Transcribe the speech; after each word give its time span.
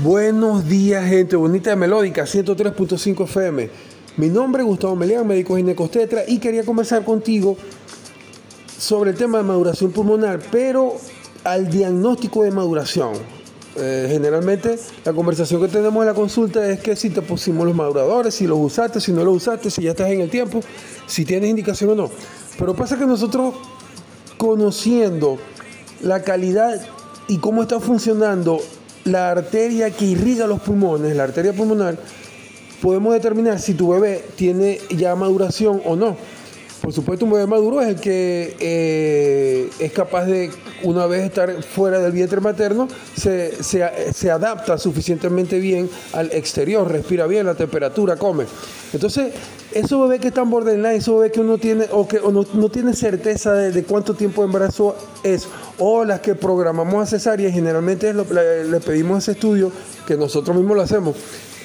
Buenos 0.00 0.68
días, 0.68 1.08
gente 1.08 1.34
bonita 1.34 1.70
de 1.70 1.76
Melódica 1.76 2.22
103.5 2.22 3.24
FM. 3.24 3.68
Mi 4.16 4.28
nombre 4.28 4.62
es 4.62 4.68
Gustavo 4.68 4.94
Melián, 4.94 5.26
médico 5.26 5.56
ginecostetra, 5.56 6.22
y 6.24 6.38
quería 6.38 6.64
conversar 6.64 7.04
contigo 7.04 7.56
sobre 8.78 9.10
el 9.10 9.16
tema 9.16 9.38
de 9.38 9.44
maduración 9.44 9.90
pulmonar, 9.90 10.38
pero 10.52 10.94
al 11.42 11.68
diagnóstico 11.68 12.44
de 12.44 12.52
maduración. 12.52 13.14
Eh, 13.74 14.06
generalmente 14.08 14.78
la 15.04 15.12
conversación 15.12 15.60
que 15.62 15.66
tenemos 15.66 16.00
en 16.00 16.06
la 16.06 16.14
consulta 16.14 16.64
es 16.70 16.78
que 16.78 16.94
si 16.94 17.10
te 17.10 17.20
pusimos 17.20 17.66
los 17.66 17.74
maduradores, 17.74 18.36
si 18.36 18.46
los 18.46 18.58
usaste, 18.60 19.00
si 19.00 19.10
no 19.10 19.24
los 19.24 19.34
usaste, 19.38 19.68
si 19.68 19.82
ya 19.82 19.90
estás 19.90 20.10
en 20.10 20.20
el 20.20 20.30
tiempo, 20.30 20.60
si 21.08 21.24
tienes 21.24 21.50
indicación 21.50 21.90
o 21.90 21.94
no. 21.96 22.10
Pero 22.56 22.76
pasa 22.76 22.96
que 22.96 23.04
nosotros 23.04 23.52
conociendo 24.36 25.38
la 26.00 26.22
calidad 26.22 26.80
y 27.26 27.38
cómo 27.38 27.62
está 27.62 27.80
funcionando 27.80 28.60
la 29.08 29.30
arteria 29.30 29.90
que 29.90 30.04
irriga 30.04 30.46
los 30.46 30.60
pulmones, 30.60 31.14
la 31.16 31.24
arteria 31.24 31.52
pulmonar, 31.52 31.96
podemos 32.80 33.12
determinar 33.12 33.58
si 33.58 33.74
tu 33.74 33.90
bebé 33.90 34.24
tiene 34.36 34.78
ya 34.90 35.14
maduración 35.14 35.82
o 35.84 35.96
no. 35.96 36.16
Por 36.80 36.92
supuesto, 36.92 37.24
un 37.24 37.32
bebé 37.32 37.46
maduro 37.46 37.80
es 37.80 37.88
el 37.88 38.00
que 38.00 38.56
eh, 38.60 39.68
es 39.80 39.92
capaz 39.92 40.26
de, 40.26 40.50
una 40.84 41.06
vez 41.06 41.24
estar 41.24 41.62
fuera 41.62 41.98
del 41.98 42.12
vientre 42.12 42.40
materno, 42.40 42.88
se, 43.16 43.62
se, 43.62 44.30
adapta 44.30 44.78
suficientemente 44.78 45.58
bien 45.58 45.90
al 46.12 46.30
exterior, 46.32 46.90
respira 46.90 47.26
bien 47.26 47.46
la 47.46 47.56
temperatura, 47.56 48.16
come. 48.16 48.44
Entonces, 48.92 49.32
esos 49.72 50.00
bebés 50.02 50.20
que 50.20 50.28
están 50.28 50.50
borderline, 50.50 50.96
esos 50.96 51.16
bebés 51.16 51.32
que 51.32 51.40
uno 51.40 51.58
tiene 51.58 51.86
o 51.90 52.08
que 52.08 52.20
no, 52.20 52.46
no, 52.54 52.68
tiene 52.68 52.94
certeza 52.94 53.52
de, 53.54 53.84
cuánto 53.84 54.14
tiempo 54.14 54.42
de 54.42 54.46
embarazo 54.46 54.96
es, 55.22 55.46
o 55.78 56.04
las 56.04 56.20
que 56.20 56.34
programamos 56.34 57.02
a 57.02 57.06
cesárea, 57.06 57.50
generalmente 57.50 58.12
le 58.14 58.80
pedimos 58.80 59.18
ese 59.22 59.32
estudio, 59.32 59.70
que 60.06 60.16
nosotros 60.16 60.56
mismos 60.56 60.76
lo 60.76 60.82
hacemos 60.82 61.16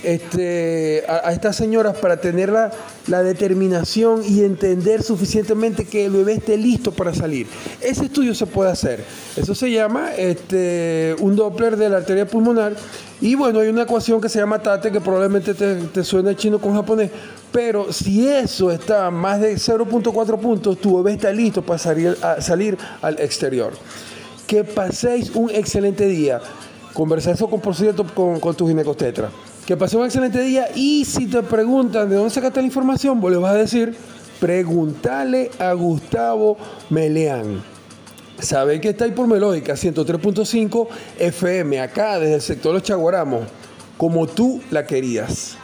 este, 0.04 1.04
a, 1.08 1.32
estas 1.32 1.56
señoras 1.56 1.98
para 1.98 2.18
tener 2.18 2.52
la, 2.52 3.24
determinación 3.24 4.22
y 4.28 4.44
entender 4.44 5.02
suficientemente 5.02 5.86
que 5.86 6.06
el 6.06 6.12
bebé 6.12 6.34
esté 6.34 6.58
listo 6.58 6.92
para 6.92 7.14
salir. 7.14 7.48
Ese 7.82 8.06
estudio 8.06 8.36
se 8.36 8.46
puede 8.46 8.72
hacer. 8.72 9.04
Eso 9.36 9.56
se 9.56 9.72
llama 9.72 10.14
este, 10.16 11.16
un 11.20 11.36
Doppler 11.36 11.78
de 11.78 11.90
la 11.90 11.98
arteria 11.98 12.28
pulmonar. 12.28 12.76
Y 13.24 13.36
bueno, 13.36 13.62
hay 13.62 13.70
una 13.70 13.84
ecuación 13.84 14.20
que 14.20 14.28
se 14.28 14.38
llama 14.38 14.60
TATE, 14.60 14.92
que 14.92 15.00
probablemente 15.00 15.54
te, 15.54 15.76
te 15.76 16.04
suena 16.04 16.36
chino 16.36 16.60
con 16.60 16.74
japonés. 16.76 17.10
Pero 17.54 17.94
si 17.94 18.28
eso 18.28 18.70
está 18.70 19.10
más 19.12 19.40
de 19.40 19.54
0.4 19.54 20.38
puntos, 20.38 20.78
tu 20.78 20.98
bebé 20.98 21.14
está 21.14 21.32
listo 21.32 21.62
para 21.62 21.80
salir, 21.80 22.78
al 23.02 23.20
exterior. 23.22 23.72
Que 24.46 24.66
paséis 24.66 25.32
un 25.36 25.50
excelente 25.52 26.06
día. 26.06 26.42
Conversa 26.92 27.32
eso 27.32 27.50
con, 27.50 27.62
por 27.62 27.76
cierto, 27.76 28.06
con, 28.14 28.42
con 28.42 28.56
tu 28.56 28.68
ginecostetra 28.68 29.30
que 29.66 29.78
pasó 29.78 30.00
un 30.00 30.06
excelente 30.06 30.42
día 30.42 30.68
y 30.76 31.06
si 31.06 31.28
te 31.28 31.42
preguntan 31.42 32.10
de 32.10 32.18
dónde 32.18 32.30
sacaste 32.30 32.60
la 32.60 32.68
información, 32.68 33.22
vos 33.22 33.32
le 33.32 33.38
vas 33.38 33.54
a 33.54 33.58
decir, 33.58 33.96
pregúntale 34.42 35.50
a 35.58 35.72
Gustavo 35.72 36.58
Meleán. 36.90 37.73
Sabe 38.44 38.82
que 38.82 38.90
está 38.90 39.06
ahí 39.06 39.12
por 39.12 39.26
Melódica 39.26 39.74
103.5 39.76 40.90
FM, 41.18 41.80
acá 41.80 42.20
desde 42.20 42.36
el 42.36 42.42
sector 42.42 42.74
los 42.74 42.84
Chaguaramos, 42.84 43.48
como 43.98 44.28
tú 44.28 44.62
la 44.70 44.86
querías. 44.86 45.58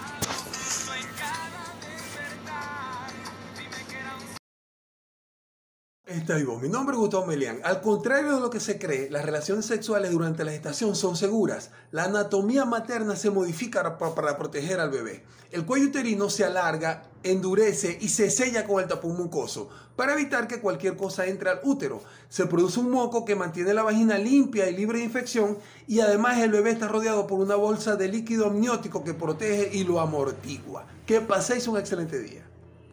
Está 6.10 6.38
vivo. 6.38 6.58
Mi 6.60 6.70
nombre 6.70 6.96
es 6.96 7.00
Gustavo 7.00 7.28
Melián. 7.28 7.60
Al 7.64 7.82
contrario 7.82 8.34
de 8.34 8.42
lo 8.42 8.50
que 8.50 8.60
se 8.60 8.80
cree, 8.80 9.12
las 9.12 9.24
relaciones 9.24 9.68
sexuales 9.68 10.10
durante 10.10 10.44
la 10.44 10.50
gestación 10.50 10.96
son 10.96 11.16
seguras. 11.16 11.70
La 11.92 12.06
anatomía 12.06 12.66
materna 12.66 13.16
se 13.16 13.30
modifica 13.30 14.00
para 14.00 14.36
proteger 14.36 14.80
al 14.80 14.90
bebé. 14.90 15.24
El 15.52 15.68
cuello 15.68 15.86
uterino 15.86 16.32
se 16.32 16.44
alarga, 16.44 17.04
endurece 17.22 17.96
y 18.02 18.10
se 18.10 18.32
sella 18.32 18.66
con 18.66 18.82
el 18.82 18.90
tapón 18.90 19.18
mucoso 19.18 19.70
para 19.96 20.14
evitar 20.14 20.48
que 20.48 20.62
cualquier 20.62 20.98
cosa 20.98 21.28
entre 21.28 21.52
al 21.52 21.60
útero. 21.62 22.02
Se 22.28 22.48
produce 22.48 22.80
un 22.80 22.90
moco 22.90 23.24
que 23.24 23.36
mantiene 23.36 23.76
la 23.76 23.84
vagina 23.84 24.18
limpia 24.18 24.68
y 24.68 24.76
libre 24.76 24.98
de 24.98 25.06
infección 25.06 25.60
y 25.88 26.00
además 26.00 26.40
el 26.40 26.50
bebé 26.50 26.72
está 26.72 26.88
rodeado 26.88 27.28
por 27.28 27.40
una 27.40 27.54
bolsa 27.54 27.98
de 27.98 28.08
líquido 28.08 28.48
amniótico 28.48 29.04
que 29.04 29.14
protege 29.14 29.78
y 29.78 29.84
lo 29.84 30.00
amortigua. 30.00 30.88
Que 31.06 31.22
paséis 31.22 31.68
un 31.68 31.78
excelente 31.78 32.18
día. 32.18 32.50